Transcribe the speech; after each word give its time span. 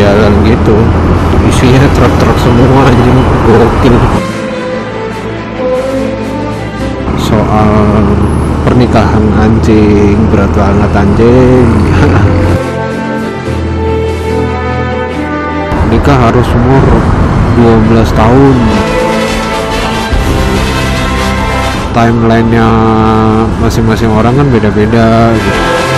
jalan 0.00 0.32
gitu. 0.48 0.76
Isinya 1.44 1.84
truk-truk 1.92 2.38
semua 2.40 2.88
anjing. 2.88 3.20
Gokil. 3.44 3.96
Soal 7.20 8.04
pernikahan 8.64 9.28
anjing. 9.36 10.16
Berat 10.32 10.48
banget 10.56 10.90
anjing. 10.96 11.68
Nikah 15.92 16.18
harus 16.30 16.46
umur 16.54 16.84
12 17.60 18.08
tahun. 18.14 18.56
Timelinenya 21.90 22.68
masing-masing 23.58 24.14
orang 24.14 24.38
kan 24.38 24.46
beda-beda 24.48 25.34
gitu. 25.34 25.50
Toro, 25.50 25.89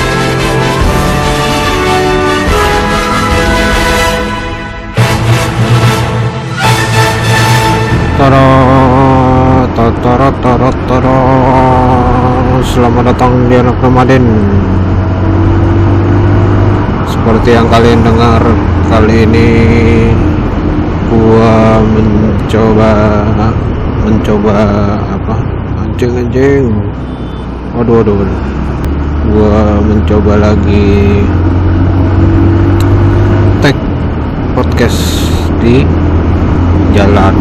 Selamat 12.73 13.13
datang 13.13 13.53
di 13.53 13.61
anak 13.61 13.77
nomaden. 13.85 14.25
Seperti 17.05 17.53
yang 17.53 17.69
kalian 17.69 18.01
dengar 18.01 18.41
kali 18.89 19.29
ini, 19.29 19.49
gua 21.13 21.85
mencoba 21.85 22.93
mencoba 24.09 24.57
apa? 25.05 25.37
Anjing 25.85 26.17
anjing. 26.17 26.73
Waduh, 27.77 28.01
waduh, 28.01 28.15
waduh. 28.25 28.41
Gua 29.29 29.61
mencoba 29.85 30.33
lagi 30.41 31.21
tag 33.61 33.77
podcast 34.57 35.29
di 35.61 35.85
jalan 36.97 37.37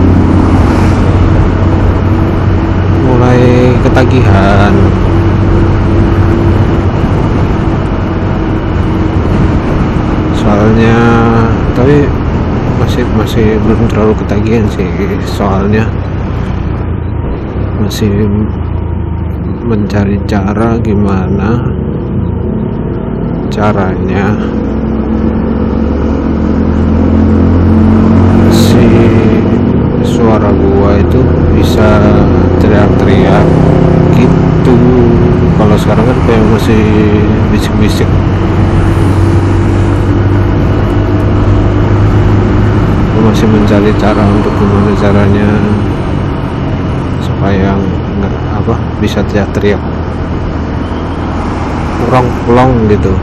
mulai 3.08 3.72
ketagihan 3.80 4.75
soalnya 10.52 10.99
tapi 11.71 12.03
masih 12.75 13.07
masih 13.16 13.55
belum 13.63 13.88
terlalu 13.88 14.19
ketagihan 14.19 14.67
sih 14.67 14.83
soalnya 15.23 15.88
masih 17.80 18.27
mencari 19.63 20.19
cara 20.27 20.75
gimana 20.83 21.71
caranya 23.47 24.35
si 28.52 28.83
suara 30.03 30.52
gua 30.52 30.99
itu 30.99 31.23
bisa 31.55 31.88
teriak-teriak 32.59 33.47
gitu. 34.19 34.75
Kalau 35.55 35.75
sekarang 35.80 36.11
kan 36.11 36.17
kayak 36.27 36.43
masih 36.52 36.83
bisik-bisik 37.55 38.09
masih 43.31 43.47
mencari 43.47 43.95
cara 43.95 44.27
untuk 44.27 44.51
gimana 44.59 44.91
caranya 44.99 45.47
supaya 47.23 47.79
nggak 48.19 48.35
apa 48.59 48.75
bisa 48.99 49.23
teriak-teriak. 49.23 49.79
Kurang 52.03 52.27
plong 52.43 52.91
gitu. 52.91 53.15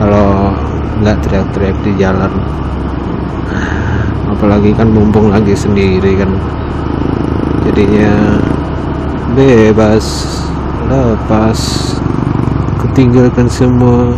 Kalau 0.00 0.56
nggak 1.04 1.20
teriak-teriak 1.20 1.76
di 1.84 1.92
jalan. 2.00 2.32
Apalagi 4.32 4.72
kan 4.72 4.88
mumpung 4.88 5.28
lagi 5.28 5.52
sendiri 5.52 6.16
kan. 6.16 6.32
Jadinya 7.68 8.40
bebas 9.36 10.32
lepas. 10.88 11.60
Kutinggalkan 12.80 13.52
semua 13.52 14.16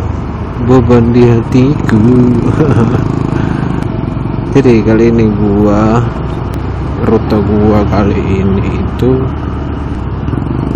beban 0.63 1.11
di 1.11 1.27
hatiku 1.27 1.99
jadi 4.55 4.87
kali 4.87 5.11
ini 5.11 5.27
gua 5.35 5.99
rute 7.03 7.35
gua 7.43 7.83
kali 7.91 8.15
ini 8.39 8.63
itu 8.87 9.11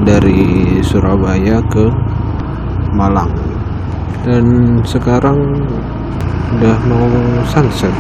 dari 0.04 0.84
Surabaya 0.84 1.64
ke 1.64 1.88
Malang. 2.92 3.32
Dan 4.28 4.44
sekarang 4.84 5.40
udah 6.60 6.78
mau 6.92 7.08
sunset. 7.48 7.96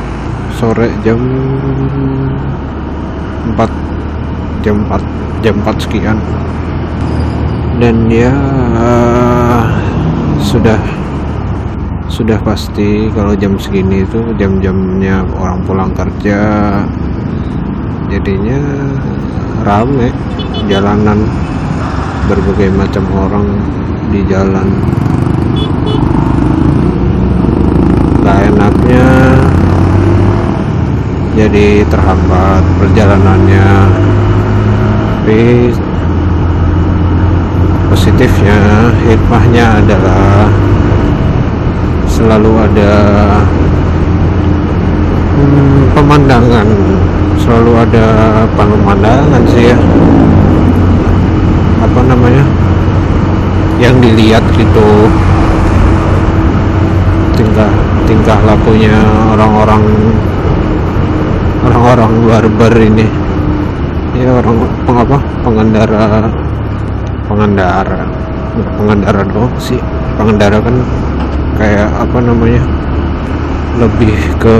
Sore 0.51 0.91
jam 0.99 1.15
4 3.55 3.55
jam 4.59 4.83
4 4.83 4.99
jam 5.39 5.55
4 5.63 5.79
sekian. 5.79 6.19
Dan 7.79 8.11
ya 8.11 8.35
sudah 10.43 10.75
sudah 12.09 12.41
pasti 12.41 13.07
kalau 13.13 13.37
jam 13.37 13.55
segini 13.61 14.01
itu 14.01 14.33
jam-jamnya 14.35 15.23
orang 15.37 15.61
pulang 15.63 15.93
kerja 15.93 16.41
jadinya 18.09 18.59
rame 19.61 20.09
jalanan 20.65 21.29
berbagai 22.25 22.73
macam 22.73 23.05
orang 23.13 23.45
di 24.09 24.25
jalan. 24.25 24.67
Gak 28.25 28.39
enaknya 28.53 29.07
jadi 31.37 31.87
terhambat 31.87 32.63
perjalanannya 32.81 33.69
tapi 35.29 35.69
positifnya 37.93 38.89
hikmahnya 39.05 39.65
adalah 39.77 40.49
selalu 42.19 42.51
ada 42.59 42.91
hmm, 45.39 45.95
pemandangan. 45.95 46.67
Selalu 47.39 47.71
ada 47.87 48.05
pemandangan 48.59 49.41
sih 49.47 49.71
ya. 49.71 49.79
Apa 51.79 51.99
namanya? 52.03 52.43
Yang 53.79 53.95
dilihat 54.03 54.43
gitu. 54.51 55.07
Tingkah 57.39 57.71
tingkah 58.03 58.39
lakunya 58.43 58.99
orang-orang 59.31 59.83
orang-orang 61.63 62.11
barbar 62.27 62.75
ini. 62.83 63.07
Ya 64.19 64.43
orang 64.43 64.67
pengapa 64.83 65.23
pengendara 65.47 66.27
pengendara 67.31 68.03
pengendara 68.75 69.23
doang 69.23 69.55
sih. 69.55 69.79
Pengendara 70.19 70.59
kan 70.59 70.75
kayak 71.59 71.91
apa 71.91 72.17
namanya 72.23 72.63
lebih 73.75 74.15
ke 74.39 74.57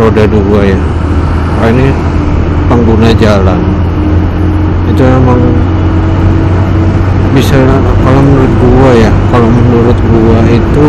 roda 0.00 0.24
dua 0.24 0.60
ya. 0.64 0.80
Wah, 1.60 1.68
ini 1.68 1.92
pengguna 2.72 3.12
jalan. 3.12 3.60
Itu 4.88 5.04
emang 5.04 5.40
bisa 7.36 7.60
kalau 8.00 8.20
menurut 8.24 8.52
gua 8.64 8.90
ya 8.96 9.12
kalau 9.28 9.48
menurut 9.52 9.98
gua 10.08 10.40
itu 10.48 10.88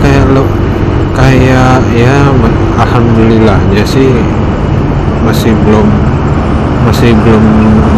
kayak 0.00 0.24
lo 0.32 0.48
kayak 1.12 1.84
ya 1.92 2.32
alhamdulillahnya 2.80 3.84
sih 3.84 4.08
masih 5.20 5.52
belum 5.68 5.84
masih 6.88 7.12
belum 7.12 7.44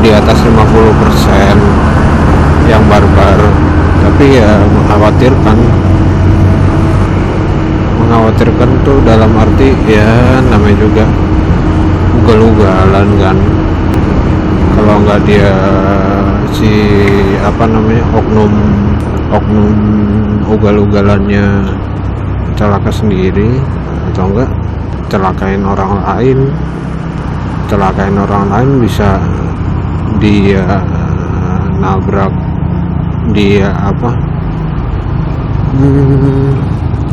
di 0.03 0.11
atas 0.11 0.43
50% 0.43 0.59
yang 2.67 2.83
barbar 2.91 3.70
tapi 4.21 4.37
ya 4.37 4.53
mengkhawatirkan. 4.69 5.59
Mengkhawatirkan 8.05 8.71
tuh 8.85 9.01
dalam 9.01 9.33
arti 9.33 9.73
ya 9.89 10.45
namanya 10.45 10.77
juga 10.77 11.09
ugal-ugalan 12.21 13.09
kan. 13.17 13.37
Kalau 14.77 15.01
nggak 15.09 15.25
dia 15.25 15.49
si 16.53 16.69
apa 17.41 17.65
namanya 17.65 18.05
oknum 18.13 18.53
oknum 19.33 19.73
ugal-ugalannya 20.53 21.65
celaka 22.61 22.93
sendiri 22.93 23.57
atau 24.13 24.37
enggak 24.37 24.53
celakain 25.09 25.65
orang 25.65 25.97
lain 25.97 26.39
celakain 27.73 28.21
orang 28.21 28.53
lain 28.53 28.85
bisa 28.85 29.17
dia 30.21 30.85
nabrak 31.81 32.50
dia 33.31 33.71
apa 33.77 34.11
hmm, 35.77 36.51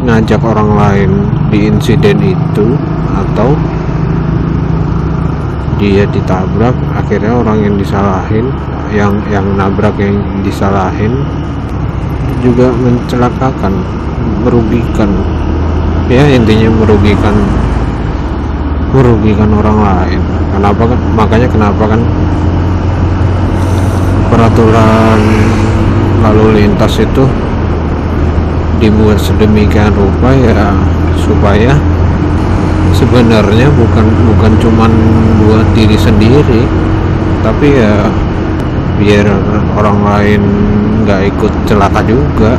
ngajak 0.06 0.42
orang 0.42 0.70
lain 0.78 1.12
di 1.50 1.70
insiden 1.70 2.18
itu 2.22 2.78
atau 3.14 3.54
dia 5.78 6.10
ditabrak 6.10 6.74
akhirnya 6.98 7.38
orang 7.38 7.58
yang 7.62 7.76
disalahin 7.78 8.50
yang 8.92 9.14
yang 9.30 9.46
nabrak 9.54 9.94
yang 10.00 10.18
disalahin 10.42 11.14
juga 12.42 12.70
mencelakakan 12.74 13.74
merugikan. 14.46 15.10
Ya 16.08 16.24
intinya 16.32 16.72
merugikan 16.72 17.36
merugikan 18.96 19.50
orang 19.52 19.78
lain. 19.84 20.22
Kenapa 20.56 20.84
kan 20.88 21.00
makanya 21.14 21.48
kenapa 21.52 21.84
kan 21.84 22.02
peraturan 24.32 25.20
lalu 26.24 26.64
lintas 26.64 26.98
itu 27.02 27.26
dibuat 28.78 29.18
sedemikian 29.18 29.90
rupa 29.94 30.34
ya 30.34 30.74
supaya 31.18 31.74
sebenarnya 32.94 33.70
bukan 33.74 34.06
bukan 34.34 34.52
cuman 34.62 34.92
buat 35.46 35.66
diri 35.74 35.98
sendiri 35.98 36.66
tapi 37.42 37.78
ya 37.78 38.10
biar 38.98 39.30
orang 39.78 39.98
lain 40.02 40.42
nggak 41.06 41.22
ikut 41.32 41.54
celaka 41.70 42.02
juga. 42.04 42.58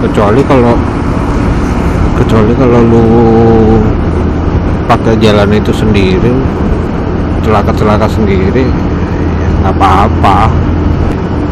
Kecuali 0.00 0.40
kalau 0.48 0.74
kecuali 2.16 2.52
kalau 2.56 2.80
lu 2.80 3.06
pakai 4.88 5.14
jalan 5.20 5.52
itu 5.54 5.72
sendiri 5.72 6.32
celaka-celaka 7.40 8.08
sendiri 8.08 8.66
nggak 9.60 9.72
apa-apa 9.76 10.48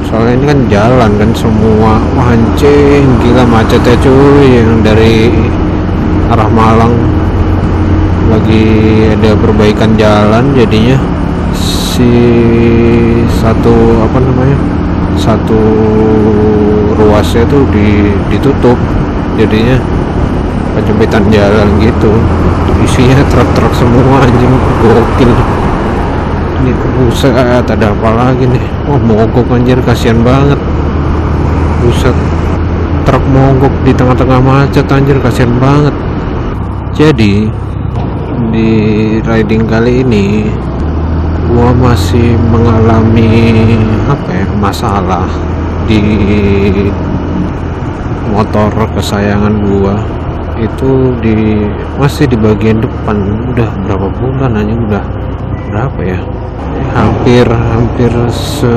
soalnya 0.08 0.40
ini 0.40 0.44
kan 0.48 0.60
jalan 0.72 1.10
kan 1.20 1.30
semua. 1.36 2.00
Wah 2.16 2.32
anjing 2.32 3.04
gila 3.20 3.44
macetnya 3.44 3.94
cuy 4.00 4.48
yang 4.64 4.80
dari 4.80 5.28
arah 6.32 6.48
Malang. 6.48 6.96
Lagi 8.32 8.64
ada 9.12 9.36
perbaikan 9.36 9.92
jalan 10.00 10.56
jadinya. 10.56 10.96
Si 11.52 12.08
satu 13.28 14.06
apa 14.08 14.18
namanya 14.22 14.58
satu 15.20 15.60
ruasnya 16.96 17.44
tuh 17.44 17.68
di, 17.68 18.16
ditutup. 18.32 18.80
Jadinya 19.36 19.76
penyempitan 20.72 21.28
jalan 21.28 21.68
gitu. 21.84 22.12
Isinya 22.80 23.20
truk-truk 23.28 23.72
semua 23.76 24.24
anjing 24.24 24.54
gokil 24.80 25.57
ini 26.62 26.72
buset 26.74 27.30
ada 27.34 27.94
apa 27.94 28.10
lagi 28.10 28.44
nih. 28.50 28.64
Oh 28.90 28.98
mogok 28.98 29.54
anjir 29.54 29.78
kasihan 29.82 30.18
banget. 30.26 30.58
Buset 31.82 32.16
truk 33.06 33.24
mogok 33.30 33.70
di 33.86 33.92
tengah-tengah 33.94 34.40
macet 34.42 34.86
anjir 34.90 35.18
kasihan 35.22 35.54
banget. 35.62 35.94
Jadi 36.98 37.46
di 38.50 38.70
riding 39.22 39.66
kali 39.70 40.02
ini 40.02 40.50
gua 41.48 41.70
masih 41.72 42.34
mengalami 42.50 43.54
apa 44.10 44.30
ya 44.34 44.46
masalah 44.58 45.26
di 45.86 46.02
motor 48.34 48.70
kesayangan 48.98 49.54
gua. 49.62 49.96
Itu 50.58 51.14
di 51.22 51.70
masih 52.02 52.26
di 52.26 52.34
bagian 52.34 52.82
depan. 52.82 53.46
Udah 53.54 53.70
berapa 53.86 54.10
bulan 54.10 54.58
aja 54.58 54.74
udah 54.74 55.04
berapa 55.68 56.00
ya 56.00 56.20
hampir 56.98 57.46
hampir 57.46 58.12
se 58.34 58.74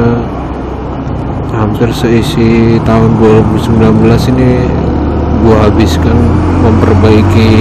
hampir 1.51 1.89
seisi 1.89 2.77
tahun 2.85 3.17
2019 3.17 4.31
ini 4.37 4.51
gua 5.41 5.65
habiskan 5.65 6.13
memperbaiki 6.61 7.51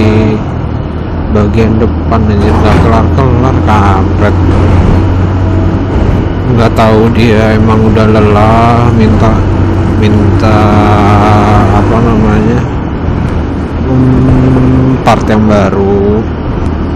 bagian 1.33 1.81
depan 1.81 2.21
aja 2.29 2.49
nggak 2.53 2.77
kelar 2.85 3.05
kelar 3.17 3.57
kampret. 3.65 4.35
Nggak 6.51 6.71
tahu 6.77 7.01
dia 7.15 7.55
emang 7.57 7.79
udah 7.87 8.05
lelah 8.11 8.91
minta 8.93 9.33
minta 10.01 10.57
apa 11.77 11.97
namanya 12.01 12.59
hmm, 13.85 15.05
part 15.05 15.25
yang 15.29 15.45
baru 15.45 16.19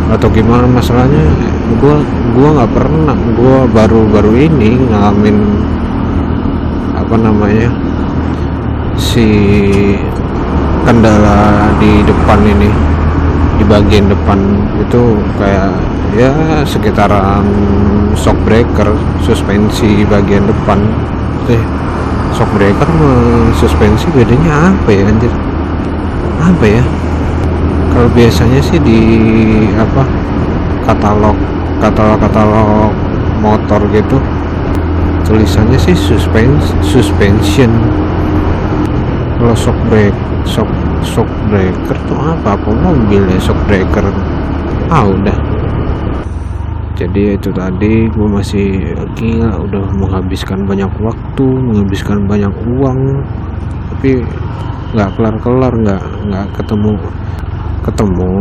atau 0.09 0.27
gimana 0.33 0.65
masalahnya 0.65 1.54
gua 1.81 1.97
gua 2.37 2.49
nggak 2.61 2.71
pernah 2.73 3.17
gua 3.37 3.57
baru-baru 3.69 4.33
ini 4.49 4.77
ngalamin 4.89 5.37
apa 6.95 7.15
namanya 7.17 7.69
si 8.95 9.27
kendala 10.85 11.69
di 11.81 12.05
depan 12.05 12.39
ini 12.45 12.69
di 13.55 13.63
bagian 13.65 14.11
depan 14.11 14.39
itu 14.77 15.17
kayak 15.39 15.73
ya 16.15 16.31
sekitaran 16.63 17.43
shock 18.15 18.35
breaker 18.47 18.95
suspensi 19.23 20.07
bagian 20.07 20.47
depan. 20.47 20.79
Eh 21.51 21.63
shock 22.35 22.47
breaker 22.55 22.87
suspensi 23.59 24.07
bedanya 24.15 24.71
apa 24.71 24.89
ya 24.91 25.03
anjir? 25.07 25.33
Apa 26.39 26.65
ya? 26.67 26.83
Kalau 27.95 28.09
biasanya 28.11 28.59
sih 28.59 28.79
di 28.79 29.01
apa 29.79 30.03
katalog 30.83 31.35
katalog 31.85 32.17
katalog 32.17 32.93
motor 33.45 33.81
gitu. 33.93 34.17
Tulisannya 35.25 35.77
sih 35.77 35.93
suspens 35.93 36.73
suspension. 36.81 37.69
Kalau 39.37 39.53
shock 39.53 39.77
break 39.89 40.15
shock 40.49 40.69
shock 41.05 41.29
breaker 41.49 41.97
tuh 42.09 42.17
apa? 42.17 42.57
Apa 42.57 42.69
mobil 42.73 43.21
ya 43.29 43.37
shock 43.37 43.57
breaker? 43.69 44.05
Ah 44.89 45.05
udah. 45.05 45.37
Jadi 46.95 47.35
itu 47.35 47.51
tadi 47.51 48.07
gue 48.07 48.27
masih 48.31 48.95
gila 49.19 49.59
udah 49.67 49.85
menghabiskan 49.99 50.63
banyak 50.63 50.89
waktu 51.03 51.45
menghabiskan 51.45 52.25
banyak 52.25 52.53
uang. 52.65 53.21
Tapi 53.93 54.25
nggak 54.95 55.09
kelar 55.19 55.35
kelar 55.43 55.73
nggak 55.75 56.03
nggak 56.31 56.47
ketemu 56.55 56.93
ketemu 57.83 58.31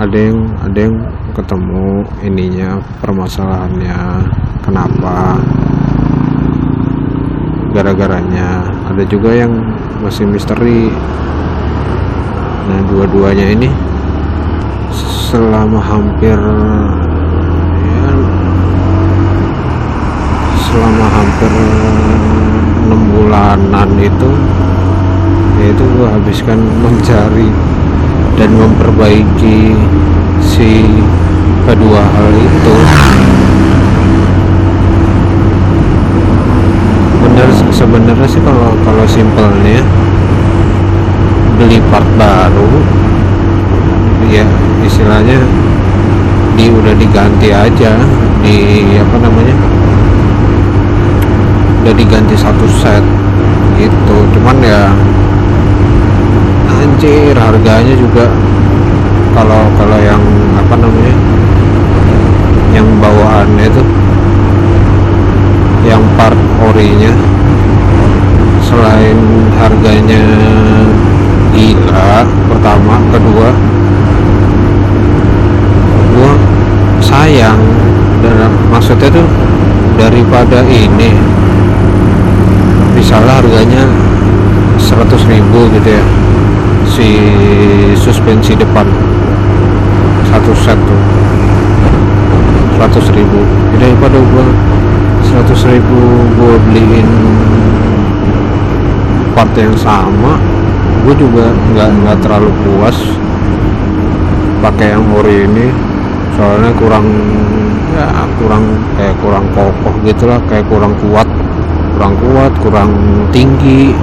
ada 0.00 0.16
yang 0.16 0.40
ada 0.64 0.78
yang 0.80 0.96
ketemu 1.36 2.08
ininya 2.24 2.80
permasalahannya 3.04 4.00
kenapa 4.64 5.36
gara-garanya. 7.76 8.64
Ada 8.88 9.04
juga 9.04 9.36
yang 9.36 9.52
masih 10.00 10.24
misteri. 10.24 10.88
Nah 12.64 12.80
dua-duanya 12.88 13.52
ini 13.52 13.68
selama 15.28 15.78
hampir 15.84 16.38
ya, 17.84 18.08
selama 20.64 21.06
hampir 21.12 21.52
enam 22.88 23.02
bulanan 23.12 23.90
itu 24.00 24.30
yaitu 25.60 25.84
gue 25.84 26.08
habiskan 26.08 26.56
mencari 26.82 27.52
dan 28.40 28.56
memperbaiki 28.56 29.76
si 30.40 30.88
kedua 31.68 32.00
hal 32.00 32.28
itu. 32.32 32.76
Bener 37.20 37.48
sebenarnya 37.68 38.24
sih 38.24 38.40
kalau 38.40 38.72
kalau 38.80 39.04
simpelnya 39.04 39.84
beli 41.60 41.84
part 41.92 42.08
baru 42.16 42.80
ya 44.32 44.48
istilahnya 44.88 45.36
di 46.56 46.72
udah 46.72 46.96
diganti 46.96 47.52
aja 47.52 47.92
di 48.40 48.56
apa 48.96 49.16
namanya 49.20 49.56
udah 51.84 51.92
diganti 51.92 52.40
satu 52.40 52.64
set 52.72 53.04
gitu. 53.76 54.16
Cuman 54.32 54.56
ya 54.64 54.88
anjir 56.80 57.36
harganya 57.36 57.92
juga 57.92 58.24
kalau 59.36 59.68
kalau 59.76 59.98
yang 60.00 60.22
apa 60.56 60.74
namanya 60.80 61.16
yang 62.72 62.88
bawaannya 62.96 63.66
itu 63.68 63.82
yang 65.84 66.02
part 66.16 66.36
orinya 66.64 67.12
selain 68.64 69.18
harganya 69.60 70.22
gila 71.52 72.24
pertama 72.48 72.96
kedua 73.12 73.50
gua 76.16 76.32
sayang 77.04 77.60
dan 78.24 78.48
maksudnya 78.72 79.08
tuh 79.12 79.28
daripada 80.00 80.64
ini 80.64 81.12
misalnya 82.96 83.40
harganya 83.40 83.84
100.000 84.80 85.28
gitu 85.76 85.90
ya 85.90 86.04
si 87.00 87.16
suspensi 87.96 88.52
depan. 88.52 88.84
Satu 90.28 90.52
set 90.52 90.76
tuh 90.84 91.00
100.000 92.76 93.24
daripada 93.80 94.20
gua 94.20 94.44
100.000 95.24 95.80
gua 96.36 96.54
beliin 96.68 97.08
part 99.32 99.48
yang 99.56 99.72
sama 99.80 100.36
gue 101.00 101.16
juga 101.16 101.48
nggak 101.72 101.88
nggak 102.04 102.18
terlalu 102.20 102.52
puas 102.60 102.96
pakai 104.60 104.92
yang 104.92 105.08
ori 105.16 105.48
ini. 105.48 105.72
Soalnya 106.36 106.72
kurang 106.76 107.08
ya 107.96 108.28
kurang 108.36 108.64
kayak 109.00 109.16
kurang 109.24 109.44
kokoh 109.56 109.94
gitulah 110.04 110.40
kayak 110.52 110.68
kurang 110.68 110.92
kuat. 111.00 111.24
Kurang 111.96 112.14
kuat 112.20 112.52
kurang 112.60 112.92
tinggi. 113.32 113.96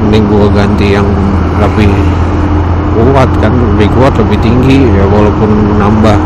Mending 0.00 0.24
gue 0.32 0.46
ganti 0.56 0.96
yang 0.96 1.06
lebih 1.60 1.92
kuat 2.96 3.30
kan 3.38 3.52
lebih 3.76 3.88
kuat 3.94 4.12
lebih 4.18 4.38
tinggi 4.40 4.88
ya 4.90 5.04
walaupun 5.06 5.50
nambah 5.78 6.16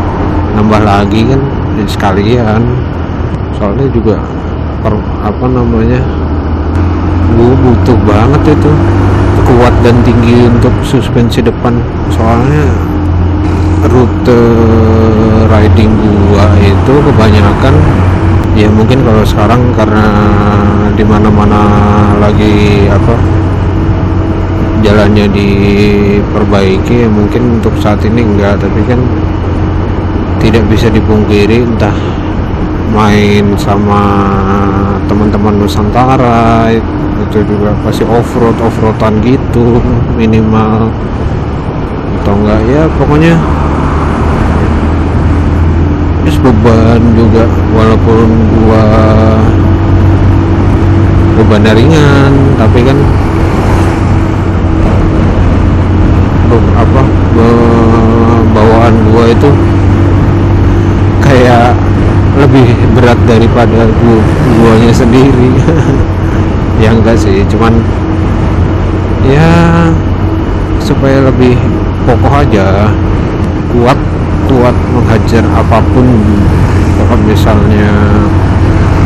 nambah 0.55 0.81
lagi 0.81 1.27
kan 1.29 1.41
sekalian. 1.85 2.63
Soalnya 3.55 3.87
juga 3.91 4.19
per, 4.83 4.95
apa 5.23 5.45
namanya 5.47 6.01
gue 7.35 7.51
butuh 7.59 7.97
banget 8.07 8.55
itu 8.55 8.71
kuat 9.45 9.73
dan 9.83 9.95
tinggi 10.07 10.47
untuk 10.47 10.73
suspensi 10.81 11.43
depan. 11.43 11.75
Soalnya 12.11 12.95
rute 13.85 14.41
riding 15.45 15.93
gua 16.01 16.47
itu 16.57 16.93
kebanyakan 17.05 17.75
ya 18.57 18.67
mungkin 18.71 19.03
kalau 19.05 19.21
sekarang 19.21 19.61
karena 19.77 20.07
di 20.95 21.03
mana-mana 21.03 21.61
lagi 22.17 22.87
apa 22.87 23.34
jalannya 24.85 25.25
diperbaiki 25.33 27.09
mungkin 27.09 27.57
untuk 27.57 27.73
saat 27.81 28.05
ini 28.05 28.21
enggak 28.21 28.61
tapi 28.61 28.85
kan 28.85 29.01
tidak 30.37 30.61
bisa 30.69 30.93
dipungkiri 30.93 31.65
entah 31.65 31.97
main 32.93 33.57
sama 33.57 34.01
teman-teman 35.09 35.57
Nusantara 35.57 36.69
itu 37.17 37.41
juga 37.49 37.73
pasti 37.81 38.05
off 38.05 38.29
road 38.37 38.53
off 38.61 38.77
roadan 38.77 39.17
gitu 39.25 39.81
minimal. 40.13 40.93
Atau 42.21 42.33
enggak 42.37 42.61
ya 42.69 42.85
pokoknya 43.01 43.33
terus 46.25 46.41
beban 46.41 47.01
juga 47.13 47.45
walaupun 47.73 48.27
gua 48.49 48.85
beban 51.37 51.69
ringan 51.73 52.33
tapi 52.57 52.81
kan 52.81 52.97
apa 56.75 57.01
bawaan 58.55 58.95
gua 59.11 59.25
itu 59.31 59.49
kayak 61.23 61.75
lebih 62.35 62.67
berat 62.93 63.19
daripada 63.27 63.87
gua 64.03 64.19
guanya 64.59 64.93
sendiri. 64.93 65.49
Ya 66.75 66.91
enggak 66.91 67.15
sih 67.15 67.39
cuman 67.47 67.71
ya 69.23 69.47
supaya 70.83 71.23
lebih 71.23 71.55
kokoh 72.03 72.35
aja 72.35 72.91
kuat 73.71 73.95
kuat 74.51 74.75
menghajar 74.91 75.47
apa 75.55 75.79
pun. 75.95 76.03
Kalau 76.99 77.15
misalnya 77.23 77.87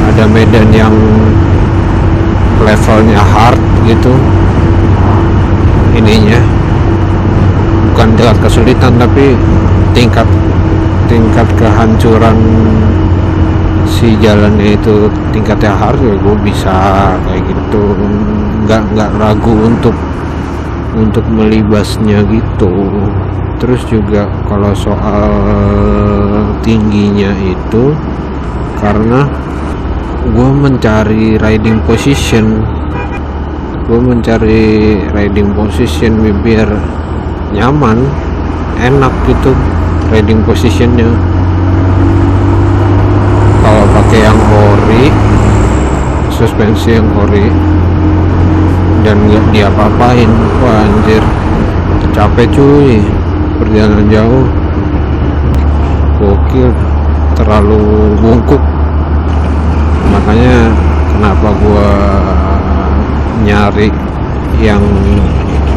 ada 0.10 0.26
medan 0.26 0.74
yang 0.74 0.98
levelnya 2.66 3.22
hard 3.22 3.62
gitu 3.86 4.12
ininya 5.96 6.42
tingkat 8.20 8.36
kesulitan 8.44 9.00
tapi 9.00 9.32
tingkat 9.96 10.28
tingkat 11.08 11.48
kehancuran 11.56 12.36
si 13.88 14.12
jalannya 14.20 14.76
itu 14.76 15.08
tingkatnya 15.32 15.72
hard 15.72 16.04
ya 16.04 16.20
gue 16.20 16.36
bisa 16.44 16.76
kayak 17.24 17.48
gitu. 17.48 17.96
Nggak 18.68 18.92
nggak 18.92 19.12
ragu 19.24 19.56
untuk 19.64 19.96
untuk 21.00 21.24
melibasnya 21.32 22.20
gitu. 22.28 22.92
Terus 23.56 23.88
juga 23.88 24.28
kalau 24.52 24.76
soal 24.76 25.32
tingginya 26.60 27.32
itu 27.40 27.96
karena 28.84 29.32
gue 30.28 30.50
mencari 30.60 31.40
riding 31.40 31.80
position. 31.88 32.68
Gue 33.88 34.00
mencari 34.04 35.00
riding 35.08 35.56
position 35.56 36.20
biar 36.44 37.00
nyaman 37.54 38.06
enak 38.80 39.14
gitu 39.28 39.52
riding 40.10 40.42
positionnya. 40.46 41.10
Kalau 43.60 43.86
pakai 43.94 44.20
yang 44.26 44.40
ori 44.40 45.06
suspensi 46.34 46.96
yang 46.96 47.10
ori 47.20 47.52
dan 49.04 49.18
nggak 49.28 49.46
diapa-apain. 49.52 50.32
Wah 50.64 50.88
anjir. 50.88 51.24
Capek 52.16 52.48
cuy. 52.52 53.04
Perjalanan 53.60 54.08
jauh. 54.08 54.48
Gokil. 56.18 56.72
Terlalu 57.36 58.16
bungkuk. 58.20 58.64
Makanya 60.10 60.74
kenapa 61.16 61.48
gua 61.60 61.92
nyari 63.46 63.88
yang 64.60 64.84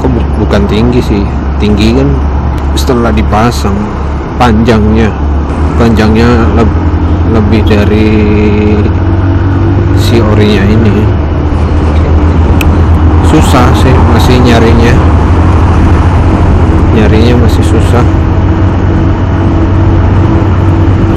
kok 0.03 0.11
bukan 0.43 0.63
tinggi 0.67 0.99
sih 0.99 1.23
tinggi 1.63 1.95
kan 1.95 2.11
setelah 2.75 3.15
dipasang 3.15 3.79
panjangnya. 4.35 5.15
Panjangnya 5.79 6.27
le 6.59 6.67
lebih 7.31 7.63
dari 7.63 8.11
si 9.95 10.19
orinya 10.19 10.67
ini. 10.67 11.07
Susah 13.31 13.71
sih 13.79 13.95
masih 14.11 14.43
nyarinya. 14.43 14.95
Nyarinya 16.99 17.47
masih 17.47 17.63
susah. 17.63 18.05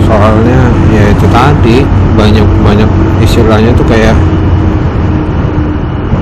Soalnya 0.05 0.61
ya 0.93 1.03
itu 1.09 1.25
tadi 1.33 1.81
banyak 2.13 2.45
banyak 2.61 2.87
istilahnya 3.25 3.73
tuh 3.73 3.83
kayak 3.89 4.15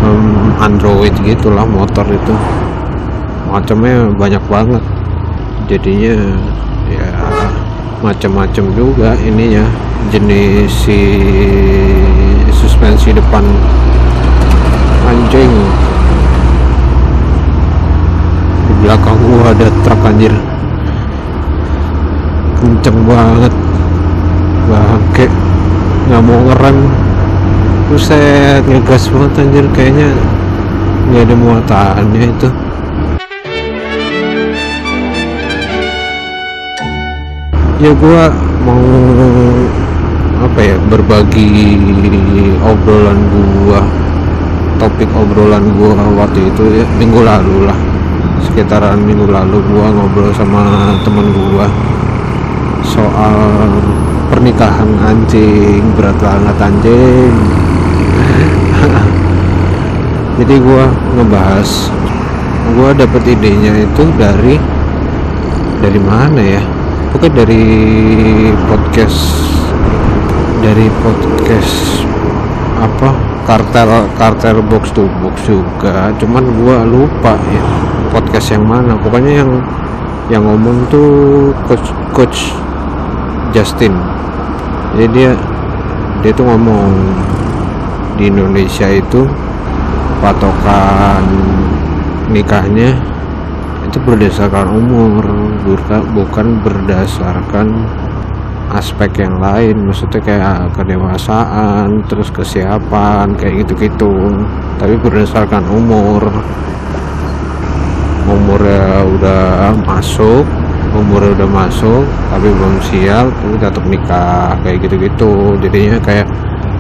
um, 0.01 0.56
android 0.63 1.13
gitulah 1.22 1.68
motor 1.68 2.08
itu 2.08 2.34
macamnya 3.53 4.10
banyak 4.17 4.41
banget. 4.50 4.81
Jadinya 5.69 6.17
ya 6.89 7.05
macam-macam 8.01 8.65
juga 8.74 9.13
ininya 9.22 9.62
jenis 10.10 10.74
si 10.74 11.00
suspensi 12.50 13.13
depan 13.13 13.45
anjing. 15.05 15.53
Di 18.65 18.74
belakang 18.81 19.22
gua 19.22 19.53
ada 19.53 19.69
truk 19.86 20.01
anjir. 20.01 20.33
Kenceng 22.57 23.05
banget. 23.05 23.53
Bangke. 24.65 25.29
Nggak 26.10 26.22
mau 26.25 26.41
ngerem. 26.50 26.77
Buset 27.93 28.65
ngegas 28.65 29.13
banget 29.13 29.45
anjir. 29.45 29.65
Kayaknya 29.77 30.10
nggak 31.13 31.24
ada 31.29 31.36
muatannya 31.38 32.24
itu 32.33 32.50
ya 37.83 37.91
gua 37.99 38.31
mau 38.63 38.79
apa 40.39 40.59
ya 40.63 40.79
berbagi 40.87 41.51
obrolan 42.63 43.19
gua 43.27 43.83
topik 44.79 45.11
obrolan 45.11 45.67
gua 45.75 45.91
waktu 46.15 46.47
itu 46.47 46.79
ya 46.79 46.87
minggu 46.95 47.19
lalu 47.19 47.67
lah. 47.67 47.75
Sekitaran 48.39 49.03
minggu 49.03 49.27
lalu 49.27 49.59
gua 49.67 49.91
ngobrol 49.91 50.31
sama 50.31 50.95
temen 51.03 51.27
gua 51.35 51.67
soal 52.87 53.67
pernikahan 54.31 54.87
anjing 55.03 55.83
berat 55.99 56.15
banget 56.23 56.55
anjing. 56.63 57.35
Jadi 60.39 60.55
gua 60.63 60.87
ngebahas 61.19 61.91
gua 62.79 62.95
dapet 62.95 63.27
idenya 63.27 63.75
itu 63.75 64.03
dari 64.15 64.55
dari 65.83 65.99
mana 65.99 66.39
ya 66.39 66.63
pokoknya 67.13 67.46
dari 67.46 67.65
podcast 68.65 69.22
dari 70.65 70.89
podcast 71.05 71.75
apa? 72.82 73.13
Kartel 73.46 74.10
kartel 74.17 74.58
box 74.65 74.89
to 74.98 75.05
box 75.22 75.46
juga. 75.46 76.10
Cuman 76.17 76.41
gua 76.58 76.82
lupa 76.82 77.38
ya 77.53 77.63
podcast 78.10 78.58
yang 78.58 78.65
mana. 78.65 78.98
Pokoknya 78.98 79.46
yang 79.46 79.51
yang 80.34 80.41
ngomong 80.41 80.89
tuh 80.89 81.53
coach 81.70 81.93
coach 82.17 82.39
Justin. 83.53 83.93
Jadi 84.98 85.08
dia 85.13 85.32
dia 86.25 86.32
tuh 86.34 86.50
ngomong 86.50 86.89
di 88.17 88.34
Indonesia 88.34 88.89
itu 88.89 89.29
patokan 90.17 91.22
nikahnya 92.32 93.12
itu 93.93 94.01
berdasarkan 94.09 94.73
umur 94.73 95.21
bukan 96.17 96.57
berdasarkan 96.65 97.85
aspek 98.73 99.21
yang 99.21 99.38
lain. 99.38 99.85
Maksudnya 99.85 100.17
kayak 100.17 100.73
kedewasaan 100.73 102.01
terus 102.09 102.33
kesiapan 102.33 103.38
kayak 103.38 103.62
gitu-gitu. 103.62 104.33
Tapi 104.81 104.97
berdasarkan 104.97 105.69
umur. 105.69 106.25
Umurnya 108.25 109.05
udah 109.13 109.77
masuk 109.85 110.41
umurnya 110.93 111.33
udah 111.41 111.50
masuk 111.50 112.05
tapi 112.33 112.50
belum 112.53 112.77
siap 112.85 113.25
tapi 113.29 113.55
tetap 113.62 113.85
nikah 113.85 114.57
kayak 114.65 114.89
gitu-gitu. 114.89 115.53
Jadinya 115.62 116.01
kayak 116.01 116.25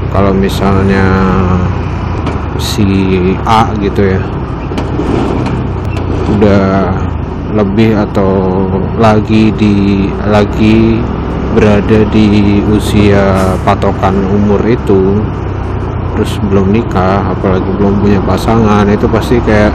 kalau 0.09 0.33
misalnya 0.33 1.05
si 2.57 2.89
A 3.45 3.69
gitu 3.77 4.17
ya 4.17 4.21
udah 6.33 7.02
lebih 7.53 7.93
atau 8.09 8.65
lagi 8.97 9.53
di 9.53 10.09
lagi 10.25 10.97
berada 11.53 12.01
di 12.09 12.59
usia 12.65 13.53
patokan 13.61 14.17
umur 14.33 14.59
itu 14.65 15.21
terus 16.13 16.41
belum 16.49 16.73
nikah 16.73 17.21
apalagi 17.29 17.69
belum 17.77 18.01
punya 18.01 18.21
pasangan 18.25 18.89
itu 18.89 19.05
pasti 19.05 19.37
kayak 19.41 19.73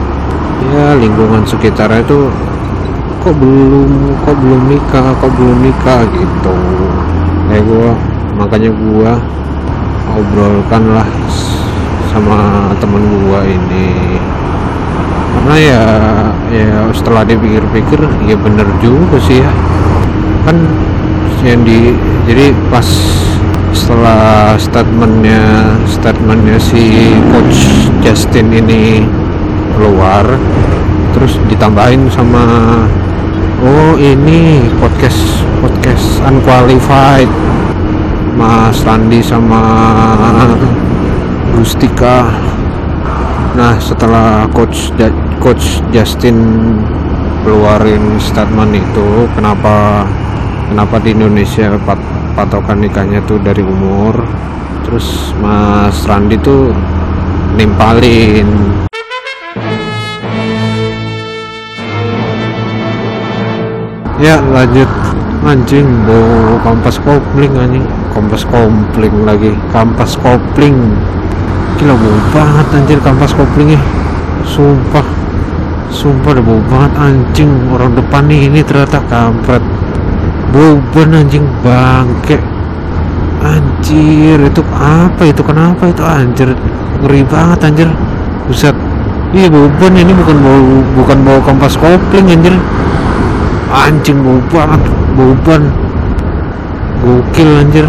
ya 0.75 0.95
lingkungan 0.99 1.43
sekitarnya 1.47 2.03
itu 2.03 2.27
kok 3.19 3.35
belum 3.35 4.15
kok 4.23 4.35
belum 4.39 4.61
nikah 4.71 5.07
kok 5.19 5.31
belum 5.35 5.57
nikah 5.63 6.01
gitu. 6.15 6.57
Kayak 7.51 7.63
gua 7.67 7.91
makanya 8.39 8.71
gua 8.71 9.11
obrolkan 10.15 10.83
lah 10.95 11.09
sama 12.11 12.71
temen 12.79 13.03
gua 13.23 13.43
ini. 13.43 14.19
Karena 15.35 15.55
ya 15.59 15.83
ya 16.49 16.89
setelah 16.93 17.21
dipikir-pikir 17.25 18.01
ya 18.25 18.35
bener 18.37 18.65
juga 18.81 19.17
sih 19.21 19.41
ya. 19.41 19.51
Kan 20.45 20.65
yang 21.45 21.63
di 21.63 21.93
jadi 22.27 22.51
pas 22.67 22.85
setelah 23.71 24.57
statementnya 24.59 25.73
statementnya 25.87 26.57
si 26.59 27.15
coach 27.31 27.89
Justin 28.03 28.51
ini 28.51 29.05
keluar 29.77 30.25
terus 31.15 31.39
ditambahin 31.47 32.09
sama 32.11 32.43
oh 33.63 33.93
ini 33.95 34.65
podcast 34.81 35.45
podcast 35.61 36.21
unqualified. 36.25 37.29
Mas 38.39 38.87
Randi 38.87 39.19
sama 39.19 39.59
Gustika 41.51 42.31
nah 43.59 43.75
setelah 43.75 44.47
coach 44.55 44.95
coach 45.39 45.79
Justin 45.95 46.37
keluarin 47.47 48.19
statement 48.19 48.75
itu 48.75 49.25
kenapa 49.33 50.03
kenapa 50.67 50.99
di 50.99 51.15
Indonesia 51.15 51.79
pat, 51.87 51.97
patokan 52.35 52.83
nikahnya 52.83 53.23
tuh 53.25 53.39
dari 53.39 53.63
umur. 53.63 54.19
Terus 54.85 55.33
Mas 55.39 56.03
Randi 56.05 56.35
tuh 56.39 56.75
nimpalin. 57.55 58.47
Ya 64.19 64.43
lanjut. 64.51 64.89
Anjing 65.39 65.87
bawa 66.03 66.59
kampas 66.67 66.99
kopling 66.99 67.55
anjing. 67.55 67.85
Kampas 68.11 68.43
kopling 68.43 69.15
lagi. 69.23 69.55
Kampas 69.71 70.19
kopling. 70.19 70.75
Bau 71.79 72.19
banget 72.35 72.67
anjir 72.75 72.99
kampas 72.99 73.31
koplingnya. 73.31 73.79
Sumpah 74.43 75.07
sumpah 75.89 76.37
udah 76.37 76.43
bau 76.45 76.61
banget 76.69 76.93
anjing. 76.97 77.51
Orang 77.73 77.97
depan 77.97 78.25
nih 78.29 78.49
ini 78.49 78.59
ternyata 78.61 79.01
kampret. 79.09 79.61
Bau 80.53 80.77
banget 80.93 81.25
anjing. 81.25 81.45
Bangke. 81.65 82.37
Anjir 83.39 84.37
itu 84.43 84.61
apa 84.75 85.21
itu? 85.25 85.41
Kenapa 85.41 85.89
itu 85.89 86.03
anjir? 86.05 86.49
Ngeri 87.01 87.21
banget 87.25 87.59
anjir. 87.65 87.89
Buset. 88.47 88.75
Iya 89.29 89.45
bau 89.49 89.69
banget 89.77 90.09
ini 90.09 90.13
bukan 90.17 90.37
bau 90.41 90.61
bukan 90.97 91.17
bau 91.21 91.39
kampas 91.45 91.75
kopling 91.77 92.27
anjir. 92.33 92.55
Anjing 93.69 94.17
bau 94.25 94.41
banget 94.49 94.81
bau 95.13 95.33
ban 95.45 95.63
gokil 97.01 97.49
anjir. 97.65 97.85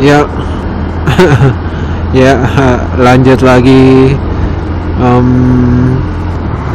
Ya. 0.00 0.24
Ya 2.12 2.36
lanjut 3.00 3.40
lagi. 3.40 4.12
Um, 5.00 5.96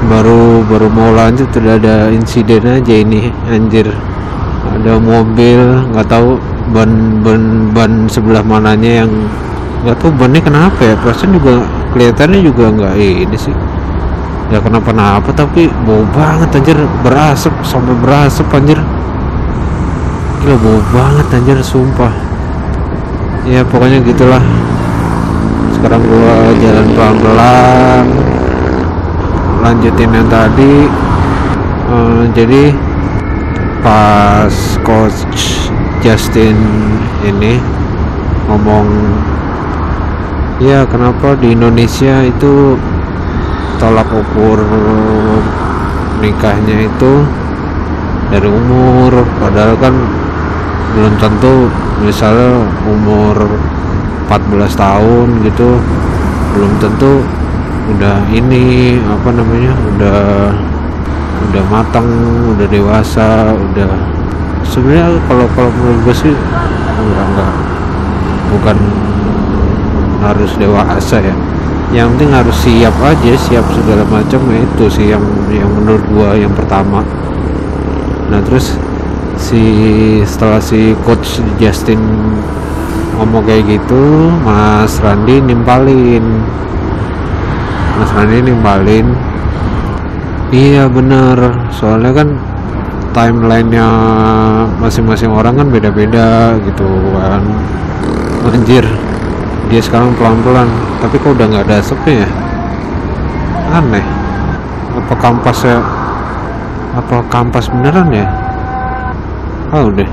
baru 0.06 0.62
baru 0.70 0.88
mau 0.94 1.10
lanjut 1.10 1.50
udah 1.58 1.82
ada 1.82 1.96
insiden 2.14 2.62
aja 2.70 2.94
ini 2.94 3.34
anjir. 3.50 3.90
Ada 4.68 5.02
mobil 5.02 5.90
nggak 5.90 6.06
tahu 6.06 6.38
ban 6.70 7.24
ban 7.26 7.74
ban 7.74 7.92
sebelah 8.06 8.46
mananya 8.46 9.04
yang 9.04 9.12
nggak 9.82 9.98
tahu 9.98 10.14
bannya 10.14 10.42
kenapa 10.44 10.80
ya 10.86 10.94
perasaan 11.02 11.34
juga 11.34 11.66
kelihatannya 11.98 12.40
juga 12.46 12.66
nggak 12.70 12.94
ini 13.02 13.38
sih. 13.38 13.56
Ya 14.54 14.62
kenapa-napa 14.62 15.34
tapi 15.34 15.68
bau 15.84 16.06
banget 16.14 16.62
anjir. 16.62 16.78
Berasap 17.02 17.58
sampai 17.66 17.98
berasap 17.98 18.48
anjir. 18.54 18.78
Gila 20.46 20.56
bau 20.62 20.80
banget 20.94 21.28
anjir 21.34 21.58
sumpah. 21.66 22.14
Ya 23.50 23.66
pokoknya 23.66 24.04
gitulah. 24.06 24.44
Sekarang 25.74 26.02
gua 26.06 26.54
jalan 26.58 26.86
pelan-pelan 26.94 28.06
lanjutin 29.62 30.12
yang 30.14 30.28
tadi 30.30 30.86
uh, 31.90 32.24
jadi 32.32 32.74
pas 33.82 34.54
coach 34.84 35.70
Justin 36.02 36.58
ini 37.26 37.58
ngomong 38.48 38.88
ya 40.62 40.86
kenapa 40.90 41.38
di 41.38 41.54
Indonesia 41.54 42.26
itu 42.26 42.78
tolak 43.78 44.10
ukur 44.10 44.62
nikahnya 46.18 46.90
itu 46.90 47.14
dari 48.28 48.50
umur? 48.50 49.24
Padahal 49.40 49.78
kan 49.80 49.94
belum 50.98 51.14
tentu 51.22 51.70
misalnya 52.02 52.66
umur 52.90 53.38
14 54.28 54.74
tahun 54.74 55.28
gitu 55.46 55.78
belum 56.58 56.72
tentu 56.82 57.22
udah 57.96 58.28
ini 58.36 58.98
apa 59.00 59.30
namanya 59.32 59.74
udah 59.96 60.20
udah 61.48 61.64
matang 61.72 62.08
udah 62.56 62.68
dewasa 62.68 63.56
udah 63.56 63.92
sebenarnya 64.68 65.16
kalau 65.32 65.48
kalau 65.56 65.72
menurut 65.72 66.00
gue 66.04 66.16
sih 66.28 66.34
enggak 66.98 67.26
enggak. 67.32 67.54
Bukan 68.48 68.78
harus 70.24 70.52
dewasa 70.60 71.18
ya. 71.20 71.36
Yang 71.96 72.08
penting 72.16 72.32
harus 72.36 72.58
siap 72.60 72.96
aja 73.00 73.34
siap 73.40 73.66
segala 73.72 74.04
macam 74.12 74.44
ya 74.52 74.60
itu 74.60 74.86
sih 74.92 75.08
yang 75.08 75.24
yang 75.48 75.72
menurut 75.72 76.04
gua 76.12 76.36
yang 76.36 76.52
pertama. 76.52 77.00
Nah 78.28 78.44
terus 78.44 78.76
si 79.40 79.64
setelah 80.28 80.60
si 80.60 80.92
coach 81.08 81.40
Justin 81.56 82.00
ngomong 83.16 83.48
kayak 83.48 83.66
gitu 83.80 84.30
Mas 84.44 85.00
Randi 85.00 85.40
nimpalin 85.40 86.44
Mas 87.98 88.12
Randi 88.14 88.46
nimpalin 88.46 89.08
iya 90.54 90.88
bener 90.88 91.68
soalnya 91.74 92.14
kan 92.14 92.30
timelinenya 93.12 93.88
masing-masing 94.78 95.34
orang 95.34 95.58
kan 95.58 95.68
beda-beda 95.74 96.54
gitu 96.62 96.86
kan. 97.18 97.42
Anjir 98.48 98.86
dia 99.68 99.82
sekarang 99.82 100.16
pelan-pelan. 100.16 100.70
Tapi 101.02 101.18
kok 101.20 101.34
udah 101.36 101.46
nggak 101.50 101.66
ada 101.68 101.76
asapnya 101.82 102.24
ya? 102.24 102.30
Aneh. 103.74 104.06
Apa 104.98 105.14
kampas 105.18 105.66
ya 105.66 105.82
apa 106.98 107.22
kampas 107.30 107.70
beneran 107.74 108.10
ya? 108.14 108.26
Oh 109.74 109.92
deh 109.92 110.08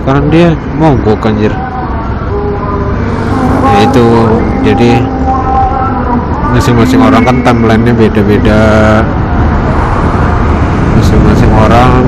sekarang 0.00 0.32
dia 0.32 0.56
mogok 0.80 1.28
anjir. 1.28 1.52
Ya 3.74 3.78
itu. 3.84 4.06
Jadi 4.64 5.02
masing-masing 6.50 7.00
orang 7.00 7.22
kan 7.22 7.36
timelinenya 7.46 7.94
beda-beda. 7.94 8.62
Masing-masing 10.98 11.52
orang 11.54 12.02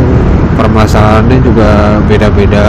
permasalahannya 0.59 1.39
juga 1.43 1.99
beda-beda 2.11 2.67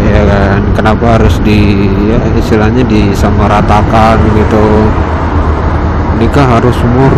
ya 0.00 0.22
kan? 0.24 0.60
Kenapa 0.74 1.20
harus 1.20 1.36
di 1.44 1.88
ya 2.08 2.18
istilahnya 2.36 2.82
disamaratakan 2.88 4.16
gitu? 4.34 4.66
Nikah 6.20 6.60
harus 6.60 6.76
umur 6.84 7.12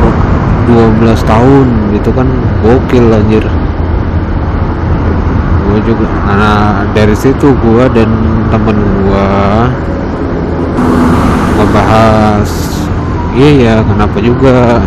12 0.66 1.22
tahun 1.26 1.66
gitu 1.94 2.10
kan 2.14 2.26
gokil 2.62 3.06
anjir. 3.10 3.44
Gue 5.62 5.78
juga 5.86 6.06
nah 6.26 6.84
dari 6.92 7.14
situ 7.16 7.54
gue 7.54 7.84
dan 7.94 8.10
temen 8.50 8.76
gue 8.76 9.28
ngebahas 11.56 12.71
iya 13.32 13.50
ya 13.56 13.74
kenapa 13.84 14.20
juga 14.20 14.80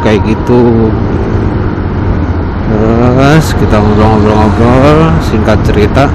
kayak 0.00 0.24
gitu. 0.24 0.90
Terus 2.72 3.46
kita 3.58 3.76
ngobrol-ngobrol-ngobrol 3.76 5.12
singkat 5.20 5.58
cerita 5.66 6.08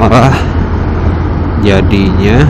malah 0.00 0.32
jadinya 1.60 2.44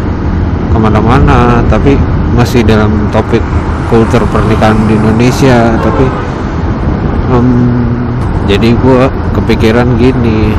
ke 0.71 0.77
mana-mana 0.79 1.63
tapi 1.71 1.99
masih 2.35 2.67
dalam 2.67 2.91
topik 3.11 3.43
kultur 3.91 4.23
pernikahan 4.31 4.79
di 4.91 4.95
Indonesia 4.97 5.75
tapi 5.79 6.07
um, 7.31 7.83
jadi 8.47 8.75
gua 8.79 9.11
kepikiran 9.35 9.99
gini. 9.99 10.55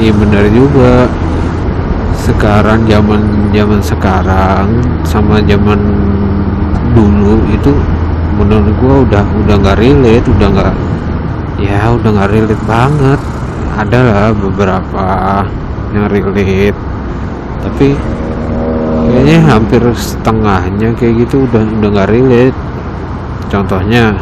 Iya 0.00 0.12
bener 0.16 0.48
juga. 0.48 1.06
Sekarang 2.16 2.86
zaman 2.86 3.50
zaman 3.50 3.80
sekarang 3.82 4.66
sama 5.02 5.42
zaman 5.42 5.80
itu 7.52 7.72
menurut 8.40 8.72
gua 8.80 8.94
udah 9.04 9.24
udah 9.44 9.54
nggak 9.60 9.78
relate 9.78 10.26
udah 10.26 10.48
nggak 10.48 10.72
ya 11.60 11.92
udah 11.92 12.10
nggak 12.10 12.30
relate 12.32 12.64
banget. 12.64 13.20
Ada 13.72 13.98
lah 14.04 14.28
beberapa 14.36 15.06
yang 15.96 16.08
relate. 16.08 16.76
Tapi 17.62 17.96
kayaknya 19.08 19.38
hampir 19.48 19.82
setengahnya 19.96 20.92
kayak 20.96 21.24
gitu 21.28 21.44
udah 21.48 21.62
udah 21.80 21.88
nggak 21.92 22.10
relate. 22.10 22.58
Contohnya 23.52 24.16